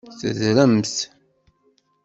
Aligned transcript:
Teddremt? 0.19 0.97